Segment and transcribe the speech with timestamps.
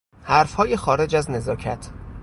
[0.23, 1.89] حرفهای خارج از نزاکت